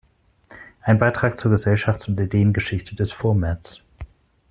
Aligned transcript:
Ein 0.81 0.97
Beitrag 0.97 1.39
zur 1.39 1.51
Gesellschafts- 1.51 2.07
und 2.07 2.19
Ideengeschichte 2.19 2.95
des 2.95 3.11
Vormärz“. 3.11 3.83